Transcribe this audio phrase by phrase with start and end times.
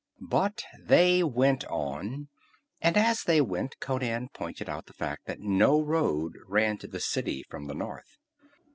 [0.19, 2.29] But they went on,
[2.81, 6.99] and as they went Conan pointed out the fact that no road ran to the
[6.99, 8.17] city from the north.